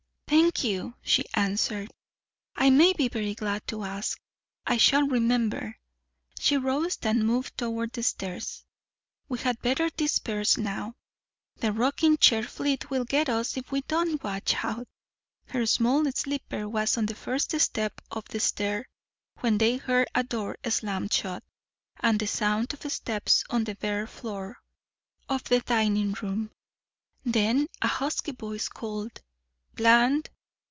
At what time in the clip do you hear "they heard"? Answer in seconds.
19.57-20.07